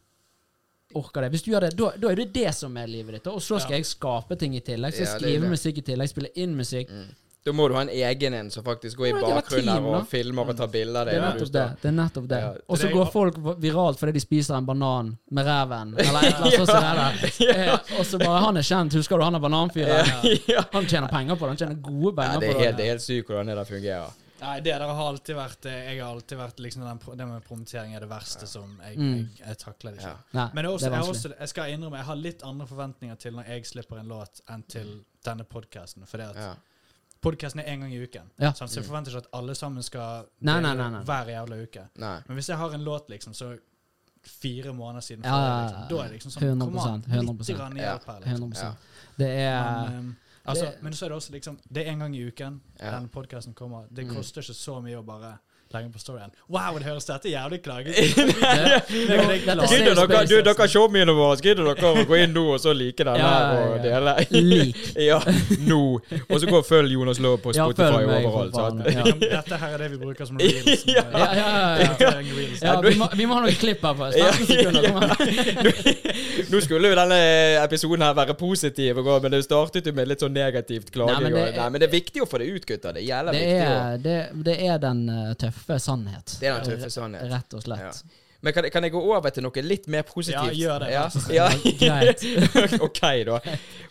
[0.94, 1.31] orker det?
[1.31, 3.27] Hvis du gjør det, da, da er det det som er livet ditt.
[3.33, 3.79] Og så skal Ja.
[3.83, 4.94] jeg skape ting i tillegg.
[4.96, 6.88] Jeg skal Ja, skrive musikk i tillegg, spille inn musikk.
[6.90, 7.09] Mm.
[7.46, 10.09] Da må du ha en egen en som faktisk går i Ja, bakgrunnen team, og
[10.11, 11.62] filmer og tar bilder av Det er nettopp det.
[11.83, 12.40] det, er nettopp det.
[12.42, 12.51] Ja.
[12.68, 16.44] Og så går folk viralt fordi de spiser en banan med reven, eller et eller
[16.44, 16.68] annet sånt.
[16.68, 16.94] ja.
[16.94, 17.55] det der.
[17.88, 20.07] Eh, Og så bare Han er kjent, husker du han er bananfyren?
[20.48, 20.64] Ja.
[20.72, 21.48] Han tjener penger på det.
[21.48, 22.85] Han tjener gode Ja, penger det er på det det.
[22.85, 24.11] er helt sykt hvordan det der fungerer.
[24.40, 27.42] Nei, det der har alltid vært eh, Jeg har alltid vært liksom den, Det med
[27.44, 29.14] promotering er det verste som jeg, Mm.
[29.16, 30.12] jeg, jeg takler det ikke.
[30.12, 30.38] Ja.
[30.38, 33.16] Nei, Men også, det er jeg, også, jeg skal innrømme Jeg har litt andre forventninger
[33.18, 36.07] til når jeg slipper en låt, enn til denne podkasten.
[36.07, 36.55] For det at Ja.
[37.20, 38.31] podkasten er én gang i uken.
[38.38, 38.53] Ja.
[38.53, 38.70] sant?
[38.70, 41.03] Så jeg forventer ikke at alle sammen skal Nei, nei, nei, nei.
[41.03, 41.88] hver jævla uke.
[41.98, 42.20] Nei.
[42.29, 43.59] Men hvis jeg har en låt liksom så
[44.22, 47.03] fire måneder siden Ja, ja, ja, liksom, da er det liksom sånn 100%, Kom an,
[47.09, 47.74] 100%.
[47.74, 48.20] litt hjelp her.
[48.20, 48.53] Liksom.
[48.53, 48.77] 100%,
[49.18, 50.16] Det er Men, um,
[50.49, 52.99] Altså, Det- men så er det også liksom Det er en gang i uken Ja.
[52.99, 53.87] den podkasten kommer.
[53.95, 54.15] Det Mm.
[54.15, 55.39] koster ikke så mye å bare
[55.75, 56.31] legge den på storyen.
[56.49, 57.95] Wow, det høres dette jævlig klaget
[58.89, 63.19] dere, du, dere showmiene våre, gidder dere å gå inn nå og så like den
[63.21, 64.15] Ja, her ja, og dele?
[64.49, 64.77] Lik.
[65.09, 65.19] Ja,
[65.69, 65.81] nå.
[66.29, 68.83] Og så gå og følg Jonas Lov på Spotify overalt.
[69.23, 70.85] Dette her er det vi bruker som reels.
[70.99, 71.05] Ja.
[71.13, 71.91] Ja, ja, ja,
[72.63, 72.73] ja.
[72.83, 74.83] Vi, må, vi må ha noen klipp her på 15 sekunder.
[76.53, 77.19] Nå skulle jo denne
[77.63, 81.19] episoden her være positiv, men det startet jo med litt sånn negativt klaging.
[81.19, 82.97] Nei, men det er- Nei, men det er viktig å få det ut, gutter.
[82.97, 84.03] Det er Det viktig.
[84.05, 86.38] det, det er den eh, tøffe sannhet.
[86.40, 87.29] Det er den tøffe sannhet.
[87.33, 88.01] Rett og slett.
[88.01, 88.25] Ja.
[88.40, 90.55] Men kan, kan jeg gå over til noe litt mer positivt?
[90.55, 91.49] Ja, gjør det, Ja, så ja.
[91.83, 92.23] Greit.
[92.87, 93.40] ok, da.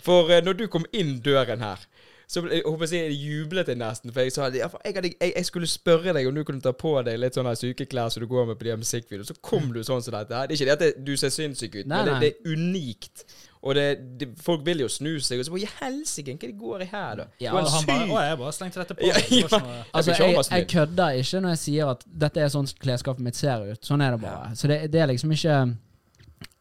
[0.05, 1.83] For eh, når du kom inn døren her
[2.27, 4.11] så jeg håper jeg, jublet jeg nesten.
[4.11, 6.91] For jeg sa jeg, hadde, jeg, jeg skulle spørre deg om du kunne ta på
[7.07, 9.27] deg litt sånne sykeklær som du går med på de musikkvideoene.
[9.29, 10.35] Så kom du sånn som dette.
[10.35, 10.49] her.
[10.49, 13.23] Det er ikke det at du ser sinnssyk ut, Nei, men det, det er unikt.
[13.67, 13.85] Og det,
[14.21, 15.41] det, folk vil jo snu seg.
[15.41, 17.25] Og så bare I helsike, hva det går i her, da?
[17.43, 18.05] Ja, Og han bare.
[18.07, 19.07] Å, jeg bare slengte dette på.
[19.09, 19.49] Ja, ja.
[19.51, 23.35] noe- Altså, jeg, jeg kødder ikke når jeg sier at dette er sånn klesskapet mitt
[23.39, 23.83] ser ut.
[23.85, 24.53] Sånn er det bare.
[24.55, 25.57] Så det, det er liksom ikke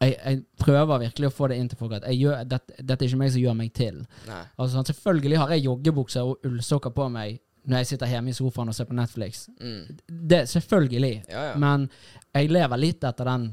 [0.01, 3.05] jeg, jeg prøver virkelig å få det inn til folk at jeg gjør, dette, dette
[3.05, 3.99] er ikke meg som gjør meg til.
[4.29, 4.39] Nei.
[4.57, 8.35] Altså, sånn, selvfølgelig har jeg joggebukser og ullsokker på meg når jeg sitter hjemme i
[8.37, 9.41] sofaen og ser på Netflix.
[9.59, 9.97] Mm.
[10.07, 11.13] Det, selvfølgelig.
[11.29, 11.55] Ja, ja.
[11.59, 11.89] Men
[12.31, 13.49] jeg lever litt etter den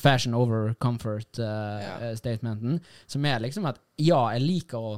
[0.00, 4.96] fashion over comfort-statementen, som er liksom at ja, jeg liker å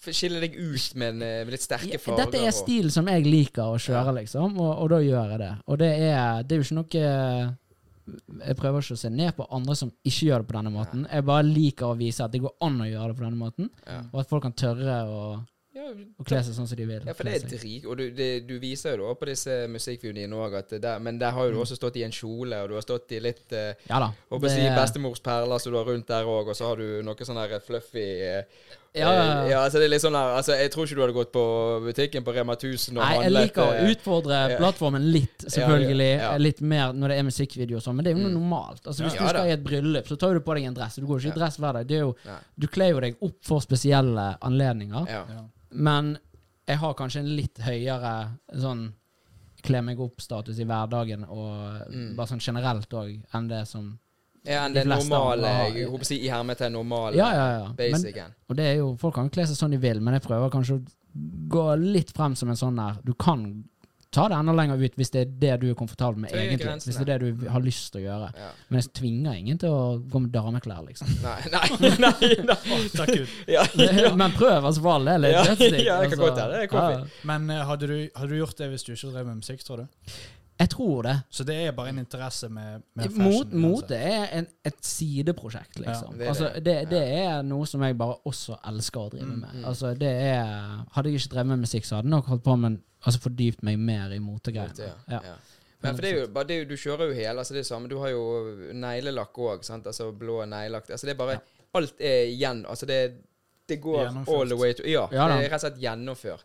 [0.00, 2.22] Skille deg ut med, eh, med litt sterke farger.
[2.24, 5.50] Dette er stil som jeg liker å kjøre, liksom, og, og da gjør jeg det.
[5.68, 7.02] Og det er, det er jo ikke noe
[8.48, 11.04] Jeg prøver ikke å se ned på andre som ikke gjør det på denne måten.
[11.12, 13.68] Jeg bare liker å vise at det går an å gjøre det på denne måten,
[13.84, 14.00] Ja.
[14.10, 15.20] og at folk kan tørre å,
[15.70, 15.84] Ja,
[16.18, 17.04] og kle seg sånn som de vil.
[17.06, 17.84] Ja, for det er drit.
[17.86, 21.20] Og du, det, du viser jo da på disse musikkvideoene dine òg at der Men
[21.20, 23.54] der har jo du også stått i en kjole, og du har stått i litt
[23.54, 24.10] eh, Ja da.
[24.10, 27.28] Å si bestemors perler som du har rundt der òg, og så har du noe
[27.28, 29.10] sånn der fluffy eh, Ja,
[29.44, 31.30] eh, ja, altså det er litt sånn der, Altså, jeg tror ikke du hadde gått
[31.32, 31.42] på
[31.84, 34.56] butikken på Rema 1000 og Nei, jeg liker å eh, utfordre ja.
[34.58, 36.08] plattformen litt, selvfølgelig.
[36.16, 36.40] Ja, ja.
[36.42, 38.40] Litt mer når det er musikkvideo og sånn, men det er jo noe Mm.
[38.40, 38.82] normalt.
[38.86, 40.96] Altså Hvis Ja, du skal i et bryllup, så tar du på deg en dress.
[40.98, 41.86] Du går ikke i dress hver dag.
[41.86, 42.14] Det er jo,
[42.58, 45.06] du kler jo deg opp for spesielle anledninger.
[45.70, 46.18] Men
[46.66, 48.14] jeg har kanskje en litt høyere
[48.58, 48.88] sånn
[49.62, 52.16] kle meg opp-status i hverdagen, og Mm.
[52.16, 53.98] bare sånn generelt òg, enn det som
[54.46, 57.48] Ja, enn De det normale har- Jeg håper å si i hermetegn normale Ja, ja,
[57.58, 57.66] ja.
[57.76, 60.50] Men, og det er jo, folk kan kle seg sånn de vil, men jeg prøver
[60.50, 60.86] kanskje å
[61.50, 63.64] gå litt frem som en sånn der Du kan
[64.10, 66.64] ta det enda lenger ut hvis det er det du er komfortabel med, Tøye egentlig.
[66.66, 66.90] grensene.
[66.90, 68.30] Hvis det er det du har lyst til å gjøre.
[68.34, 68.48] Ja.
[68.68, 71.06] Men jeg tvinger ingen til å gå med dameklær, liksom.
[71.22, 72.80] Nei, nei, nei, nei.
[72.90, 73.28] Takk Gud.
[73.46, 74.10] Ja, ja.
[74.18, 75.28] Men prøv, altså, for all del.
[75.30, 76.24] Ja, det er ja, jeg kan altså.
[76.24, 77.04] godt hende, det er Ja.
[77.30, 79.84] Men eh, hadde, du, hadde du gjort det hvis du ikke drev med musikk, tror
[79.84, 80.10] du?
[80.60, 81.14] Jeg tror det.
[81.32, 83.54] Så det er bare en interesse med, med fashion?
[83.60, 86.12] Mot, mote er en, et sideprosjekt, liksom.
[86.12, 86.74] Ja, det er altså, det.
[86.90, 89.54] det, er noe som jeg bare også elsker å drive Mm, med.
[89.54, 89.64] mm.
[89.70, 92.56] Altså, det er Hadde jeg ikke drevet med musikk, så hadde jeg nok holdt på
[92.60, 94.76] med Altså fordypt meg mer i motegreiene.
[94.76, 95.20] Ja, Ja.
[95.30, 95.34] ja.
[95.82, 97.60] Men for det er jo bare det, er jo- Du kjører jo hele altså det
[97.60, 97.88] er samme.
[97.88, 98.22] Du har jo
[98.74, 99.64] neglelakk òg.
[99.86, 100.90] Altså blå neglelakk.
[100.90, 101.38] Altså det er bare Ja.
[101.74, 103.14] Alt er igjen Altså det,
[103.68, 106.44] det går all the way to Ja, Ja det er rett og slett gjennomført.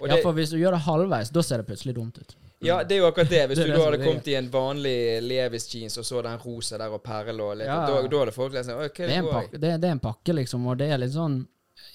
[0.00, 2.36] Og ja, det, for hvis du gjør det halvveis, da ser det plutselig dumt ut.
[2.64, 3.42] Ja, det er jo akkurat det.
[3.50, 6.38] Hvis Det er du hadde er kommet i en vanlig Levis jeans og så den
[6.40, 7.82] rosa der og perle og litt, Ja.
[7.86, 10.32] da, da hadde folk lest okay, Det er, en pakke, det, det er en pakke,
[10.40, 11.42] liksom, og det er litt sånn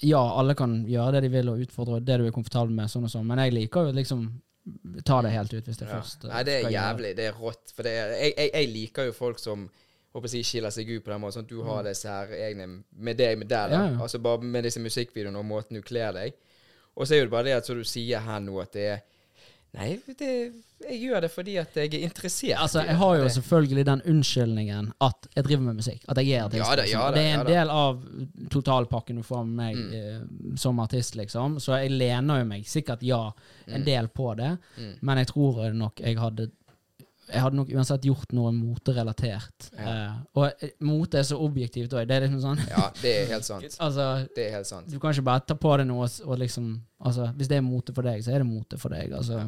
[0.06, 3.04] Ja, alle kan gjøre det de vil og utfordre det du er komfortabel med, sånn
[3.06, 4.26] og sånn, men jeg liker jo liksom
[5.04, 5.98] ta det helt ut hvis det Ja.
[5.98, 7.16] først eh, Nei, det er jævlig.
[7.18, 7.72] Det er rått.
[7.74, 9.64] For det er, jeg, jeg, jeg liker jo folk som
[10.12, 11.34] håper jeg å si, skiller seg ut på den måten.
[11.40, 13.72] Sånn at du har det særegne med deg med deg.
[13.72, 13.74] Mm.
[13.74, 14.02] Ja, ja.
[14.06, 16.36] Altså bare med disse musikkvideoene og måten du kler deg.
[16.94, 18.86] Og så er jo det bare det at så du sier her nå at det
[18.92, 19.02] er
[19.72, 20.26] Nei, det,
[20.84, 22.58] jeg gjør det fordi at jeg er interessert.
[22.60, 26.02] Altså, jeg har jo selvfølgelig den unnskyldningen at jeg driver med musikk.
[26.12, 26.60] At jeg er artist.
[26.60, 27.00] Ja da, liksom.
[27.00, 28.02] ja da, det er en ja, del av
[28.52, 29.92] totalpakken du får med meg Mm.
[29.94, 31.56] eh, som artist, liksom.
[31.60, 33.30] Så jeg lener jo meg sikkert ja
[33.66, 33.84] en Mm.
[33.86, 34.58] del på det.
[34.76, 34.92] Mm.
[35.00, 36.50] Men jeg tror nok jeg hadde
[37.32, 39.70] Jeg hadde nok uansett gjort noe moterelatert.
[39.78, 39.88] Ja.
[40.06, 42.06] Eh, og eh, mote er så objektivt òg.
[42.08, 43.64] Det er liksom sånn Ja, det er helt sant.
[43.80, 44.90] Altså, Det er helt sant.
[44.90, 47.62] du kan ikke bare ta på deg noe og, og liksom Altså, hvis det er
[47.66, 49.12] mote for deg, så er det mote for deg.
[49.12, 49.40] Altså.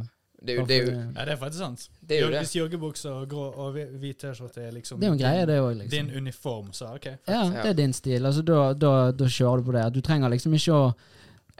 [0.44, 1.88] Det er jo, det er jo, Ja, det er faktisk sant.
[2.08, 2.38] det er jo det.
[2.44, 5.46] Hvis joggebukse og grå og hvi- hvit T-skjorte er liksom Det er jo en greie,
[5.46, 5.90] det òg, liksom.
[5.90, 7.06] din uniform, så OK.
[7.28, 7.42] Ja.
[7.62, 8.26] det er din stil.
[8.26, 9.94] Altså, da, da, da kjører du på det.
[9.94, 10.94] Du trenger liksom ikke å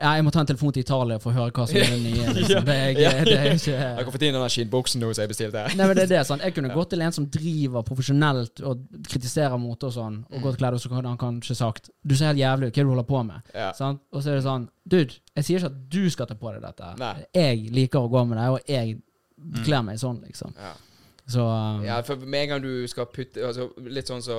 [0.01, 1.99] ja, jeg må ta en telefon til Italia for å høre hva som er det
[2.03, 2.33] nye.
[2.35, 2.65] Liksom.
[2.65, 5.63] Det, ikke- det er Jeg har kan få til den skinnbuksen nå som jeg bestilte.
[5.75, 6.41] Nei, men det er det, sånn.
[6.43, 10.43] Jeg kunne gått til en som driver profesjonelt og kritiserer mote og sånn, og Mm.
[10.43, 12.83] gått kledd, og så kunne han kanskje sagt 'Du ser helt jævlig ut, hva er
[12.83, 13.71] det du holder på med?' Ja.
[13.71, 13.99] Sånn?
[14.11, 16.61] Og så er det sånn Dude, jeg sier ikke at du skal ta på deg
[16.61, 16.95] dette.
[16.99, 17.25] Nei.
[17.33, 19.01] Jeg liker å gå med det, og jeg
[19.65, 20.53] kler meg sånn, liksom.
[20.57, 20.73] Ja.
[21.27, 24.35] Så um, Ja, for med en gang du skal putte altså, Litt sånn så,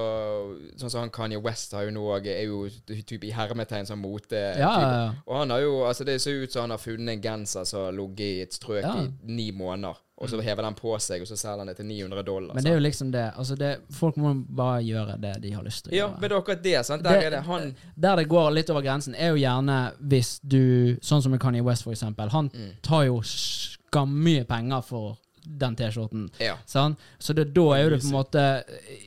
[0.78, 4.38] sånn så han Kanye West har jo nå er jo type i hermetegn sånn mote.
[4.54, 5.12] ja, ja.
[5.26, 7.80] Og han har jo Altså, det ser ut som han har funnet en genser som
[7.88, 8.94] har ligget i et strøk Ja.
[9.02, 11.86] i ni måneder, og så hever den på seg, og så selger han det til
[11.86, 12.54] 900 dollar.
[12.54, 13.32] Men det er jo liksom det.
[13.36, 16.38] Altså det folk må bare gjøre det de har lyst til Ja, men det er
[16.40, 16.86] akkurat det.
[16.86, 17.02] sant?
[17.02, 20.38] Der Det- er det han Der det går litt over grensen, er jo gjerne hvis
[20.46, 22.28] du Sånn som med Kanye West, for eksempel.
[22.30, 22.70] Han Mm.
[22.82, 25.16] tar jo skammye penger for
[25.46, 26.26] den T-skjorten.
[26.42, 26.56] Ja.
[26.66, 26.96] Sånn?
[27.18, 28.44] Så det, da er jo det på en måte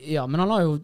[0.08, 0.78] Ja, men han har jo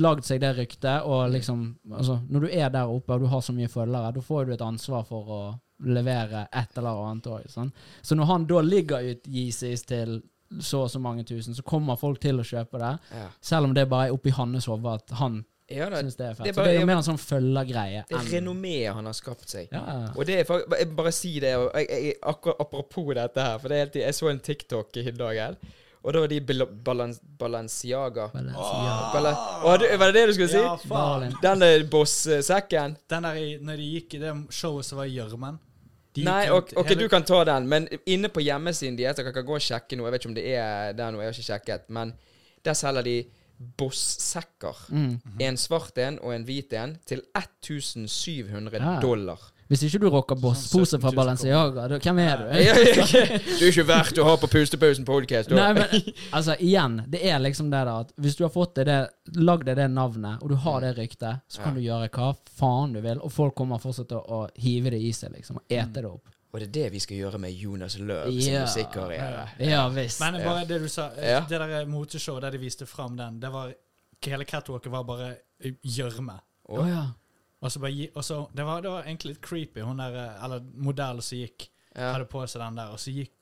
[0.00, 3.42] lagd seg det ryktet, og liksom altså, Når du er der oppe og du har
[3.44, 5.42] så mye følgere, da får du et ansvar for å
[5.84, 7.50] levere et eller annet òg.
[7.52, 10.20] Så når han da ligger ut Yeezys til
[10.62, 12.94] så og så mange tusen, så kommer folk til å kjøpe det.
[13.18, 13.28] ja.
[13.42, 16.34] Selv om det bare er oppi hans hode at han ja da, syns det er
[16.34, 16.44] fett.
[16.44, 18.04] det er så bare- det er jo mer en sånn følgergreie.
[18.08, 19.68] det er enn- renommeet han har skapt seg.
[19.72, 20.12] Ja, ja.
[20.16, 23.68] Og det er faktisk Jeg bare si det, jeg, jeg, akkurat apropos dette her, for
[23.68, 25.56] det er helt, jeg så en TikTok i dag her,
[26.04, 28.28] og da var de Bal- Balans, Balenciaga.
[28.32, 29.12] Balenciaga.
[29.12, 29.32] Bala,
[29.64, 30.56] Å, du- var det det du skulle si?
[30.62, 31.34] Ja, faen.
[31.42, 32.96] Den boss-sekken?
[33.08, 35.58] Den der i, når de gikk i det showet som var i gjørmen
[36.16, 39.44] Nei, ok, ok, hele- du kan ta den, men inne på hjemmesiden deres Dere kan
[39.44, 40.06] gå og sjekke noe.
[40.06, 41.82] Jeg vet ikke om det er der nå, jeg har ikke sjekket.
[41.90, 42.14] Men
[42.64, 43.26] der selger de
[43.58, 44.76] Boss-sekker.
[44.90, 45.20] Mm.
[45.40, 49.00] En svart en og en hvit en til 1700 Ja.
[49.00, 49.38] dollar.
[49.68, 52.44] Hvis ikke du rocker Boss-pose Sånn fra Balenciaga, da, hvem er du?
[53.58, 55.50] Du er ikke verdt å ha på Pustepausen podcast.
[55.50, 55.88] Nei, men
[56.30, 59.00] altså, igjen, det er liksom det da at hvis du har fått det,
[59.34, 61.80] lagd deg det navnet, og du har det ryktet, så kan Ja.
[61.80, 65.10] du gjøre hva faen du vil, og folk kommer fortsatt til å hive det i
[65.10, 66.28] seg, liksom, og ete det opp.
[66.56, 68.62] Og det er det vi skal gjøre med Jonas Løv sin Ja.
[68.64, 69.42] musikkarriere.
[69.60, 70.20] Ja visst.
[70.24, 71.40] Men bare det du sa, Ja.
[71.48, 73.72] det der moteshowet der de viste fram den, det var
[74.24, 75.34] Hele catwalket var bare
[75.84, 76.38] gjørme.
[76.64, 77.02] Oh, ja.
[77.60, 80.16] Og så bare gi, og så, det, var, det var egentlig litt creepy, hun der,
[80.16, 83.35] eh, eller modell som gikk, hadde på seg den der, og så gikk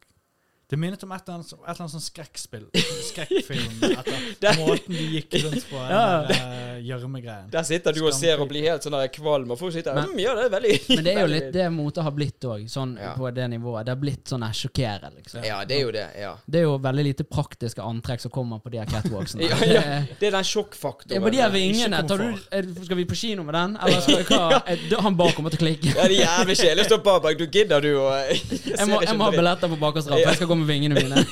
[0.71, 2.63] Det minnet om et eller annet, et eller annet sånn skrekkspill.
[3.11, 3.83] Skrekkfilm.
[3.85, 6.05] Etter måten de gikk rundt på den Ja.
[6.25, 7.51] der eh, gjørmegreien.
[7.53, 10.15] Der sitter du og ser og blir helt sånn der kvalm, og folk sitter Men-
[10.15, 12.65] mm, Ja, det er veldig Men det er jo litt det motet har blitt òg,
[12.73, 13.13] sånn Ja.
[13.15, 13.85] på det nivået.
[13.85, 15.45] Det har blitt sånn sjokkerende, liksom.
[15.45, 16.07] Ja, det er jo det.
[16.19, 16.33] Ja.
[16.49, 19.43] Det er jo veldig lite praktiske antrekk som kommer på de her catwalksene.
[19.51, 20.01] Ja, Det ja.
[20.19, 21.13] Det er den sjokkfaktoren.
[21.15, 23.77] Ja, men de her vingene, du, skal vi på kino med den?
[23.85, 25.01] Eller skal vi hva?
[25.05, 25.93] Han bare kommer til å klikke.
[25.95, 27.29] Ja, det er jævlig kjedelig å stå bak.
[27.39, 30.19] Du gidder du å Jeg må, jeg må ha billetter på bakerstrap.
[30.19, 31.19] Jeg skal gå med vingene mine.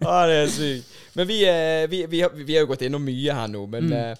[0.00, 0.86] Ja, det er sykt.
[1.14, 3.88] Men vi, eh, vi, vi, har, vi har jo gått innom mye her nå, men
[3.90, 3.92] Mm.
[3.92, 4.16] eh,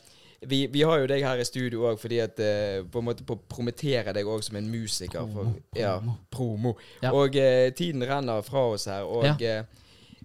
[0.49, 3.25] vi, vi har jo deg her i studio òg fordi at eh, På en måte
[3.29, 5.21] på å promotere deg òg som en musiker.
[5.29, 5.99] For, Promo, Ja,
[6.33, 6.73] promo.
[7.03, 7.11] Ja.
[7.13, 9.05] Og eh, tiden renner fra oss her.
[9.05, 9.59] Og Ja.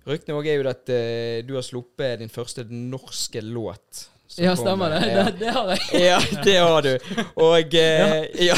[0.08, 4.06] ryktene òg er jo at eh, du har sluppet din første norske låt.
[4.38, 5.02] Ja, stemmer det.
[5.08, 5.24] Ja.
[5.26, 6.02] Det, det har jeg.
[6.02, 6.94] Ja, det har du.
[7.36, 8.56] Og eh, ja.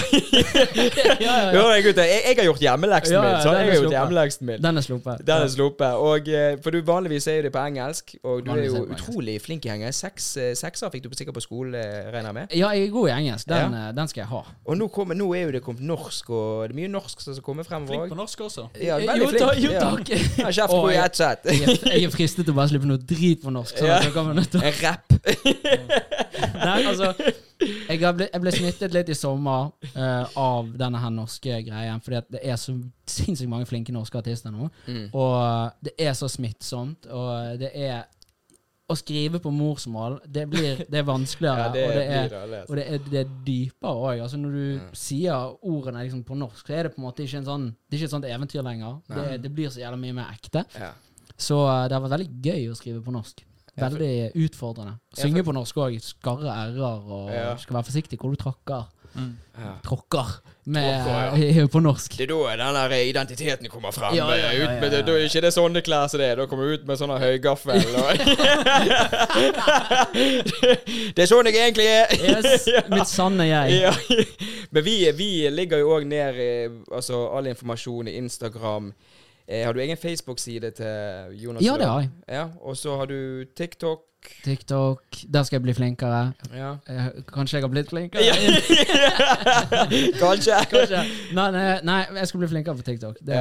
[1.20, 1.86] Ja, ja, jeg.
[1.86, 3.42] Jeg, jeg har gjort hjemmeleksen Ja, min.
[3.44, 4.62] Så jeg har gjort hjemmeleksen min.
[4.64, 5.22] Den er sluppet.
[5.28, 5.94] Den er sluppet.
[6.08, 8.82] Og, eh, for du vanligvis er jo det på engelsk, og du er Vanligvis jo
[8.84, 10.00] er det utrolig flink i engelsk.
[10.08, 12.56] Seks, eh, sekser fikk du sikkert på skole, eh, regner jeg med.
[12.58, 13.50] Ja, jeg er god i engelsk.
[13.52, 14.42] Den, den skal jeg ha.
[14.66, 17.38] Og nå, kom, nå er jo det kommet norsk, og det er mye norsk som
[17.46, 18.68] kommer fremover Flink på norsk også.
[18.82, 19.64] Ja, veldig jo, flink.
[19.64, 20.14] jo, takk.
[20.42, 21.52] Ja, Kjeft på i jeg- ett sett.
[21.52, 23.78] Jeg, er- fristet til å bare slippe noe drit på norsk.
[23.78, 24.74] Sånn Ja.
[24.84, 25.18] rapp.
[26.68, 27.14] Nei, altså
[27.90, 32.20] Jeg, ble, jeg ble smittet litt i sommer uh, av denne her norske greien, fordi
[32.36, 32.76] det er så
[33.10, 34.70] sinnssykt mange flinke norske artister nå.
[34.86, 35.08] Mm.
[35.18, 38.06] Og det er så smittsomt, og det er
[38.88, 42.62] Å skrive på morsmål, det blir Det er vanskeligere, Ja, det og det er alle.
[42.70, 44.22] og det er, det er dypere òg.
[44.24, 44.86] Altså når du Ja.
[44.96, 47.98] sier ordene liksom på norsk, så er det på en måte ikke en sånn Det
[47.98, 49.02] er ikke et sånt eventyr lenger.
[49.12, 50.64] Det, det blir så jævla mye mer ekte.
[50.80, 50.94] Ja.
[51.38, 53.44] Så eh, det har vært veldig gøy å skrive på norsk.
[53.78, 54.96] Ja, Veldig utfordrende.
[55.14, 56.00] Synge på norsk òg.
[56.02, 57.52] Skarre r-er, og Ja.
[57.62, 58.86] skal være forsiktig hvor du trakker.
[59.58, 59.72] Ja.
[59.84, 60.26] Tråkker.
[60.68, 61.04] ja.
[61.04, 62.18] Tråkker, eh, på norsk.
[62.18, 64.16] Det er da den der identiteten kommer frem.
[64.16, 65.06] Ja, ja, ja, ut med, ja, ja.
[65.06, 66.36] Da er ikke det sånne klær som det er.
[66.42, 68.18] Da kommer du ut med sånne høygaffel og
[71.16, 72.06] Det er sånn jeg egentlig er.
[72.18, 73.68] Yes, mitt sanne jeg.
[73.82, 73.94] Ja.
[74.74, 76.34] Men vi, vi ligger jo òg ned
[76.92, 78.86] altså, all informasjon i Instagram.
[79.48, 81.64] Eh, har du egen Facebook-side til Jonas?
[81.64, 82.10] Ja, det har jeg.
[82.28, 84.04] Ja, Og så har du TikTok.
[84.44, 85.04] TikTok.
[85.34, 86.34] Der skal jeg bli flinkere.
[86.54, 86.72] Ja.
[86.90, 88.24] Eh, Kanskje jeg har blitt flinkere?
[88.26, 88.34] Ja.
[90.20, 90.52] Kanskje.
[90.72, 91.04] Kanskje.
[91.38, 93.22] Nei, nei, nei, jeg skal bli flinkere på TikTok.
[93.24, 93.38] Det,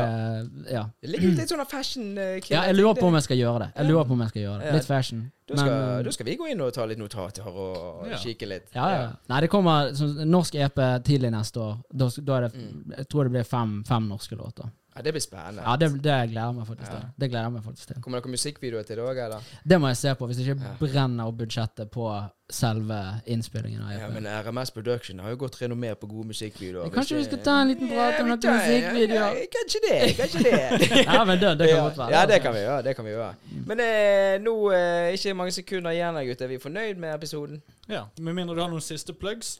[0.71, 0.85] ja.
[1.03, 3.69] Det ligger litt sånn fashion eh, ja, jeg lurer på om jeg skal gjøre det.
[3.81, 4.73] Jeg lurer på om jeg skal gjøre det.
[4.79, 5.25] Litt fashion.
[5.49, 8.17] da skal, Men, da skal vi gå inn og ta litt notater og Ja.
[8.23, 8.69] kikke litt.
[8.75, 9.11] ja, ja.
[9.33, 11.77] Nei, det kommer sånn, norsk EP tidlig neste år.
[11.93, 12.93] Da, da det, Mm.
[12.97, 14.71] Jeg tror det blir fem, fem norske låter.
[14.97, 15.63] Ja, det blir spennende.
[15.67, 16.99] Ja, det, det gleder jeg meg faktisk Ja.
[16.99, 17.09] til.
[17.21, 17.97] Det gleder jeg meg faktisk til.
[18.01, 19.41] Kommer det noen musikkvideoer til det òg, eller?
[19.69, 20.73] Det må jeg se på, hvis jeg ikke Ja.
[20.81, 22.07] brenner opp budsjettet på
[22.49, 26.89] selve innspillingen av Ja, men RMS Production har jo godt renommé på gode musikkvideoer.
[26.95, 29.41] Kanskje vi skal ta en liten prat om noen vi musikkvideoer?
[29.41, 31.05] ja, Kanskje det, kanskje det.
[31.13, 32.11] Ja, men det, det kan godt være.
[32.17, 32.83] Ja, det kan vi gjøre.
[32.85, 33.35] det kan vi gjøre.
[33.67, 36.45] Men eh, nå eh, ikke mange sekunder igjen, gutter.
[36.45, 37.61] Er vi fornøyd med episoden?
[37.89, 39.59] Ja, Med mindre du har noen siste plugs.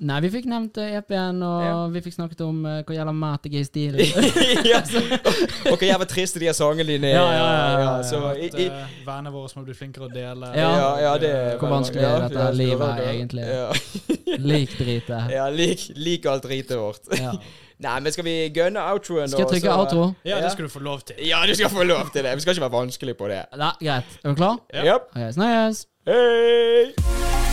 [0.00, 1.74] Nei, vi fikk nevnt eh, EP-en, og Ja.
[1.92, 3.96] vi fikk snakket om uh, hva gjelder mat i stil.
[5.70, 7.16] og hvor jævla trist de sangene dine er.
[7.16, 10.50] Ja, ja, ja, ja, så, i, i, eh, vennene våre må bli flinkere å dele.
[10.58, 10.72] Ja.
[11.00, 13.46] ja, det er Hvor vanskelig er dette livet her, egentlig?
[13.48, 13.70] Ja,
[14.50, 15.30] Lik dritet.
[15.32, 17.08] ja lik, lik alt dritet vårt.
[17.16, 17.32] Ja.
[17.86, 20.04] Nei, men skal vi gunne outroen, Skal jeg trykke så- outro?
[20.24, 21.16] Ja, det skal du få lov til.
[21.28, 22.32] Ja, du skal få lov til det.
[22.36, 23.42] Vi skal ikke være vanskelig på det.
[23.56, 24.16] Nei, greit.
[24.24, 24.56] Er du klar?
[24.72, 24.84] Ja.
[24.94, 25.10] Yep.
[25.12, 25.84] Ok, snakkes.
[26.08, 27.45] Hei!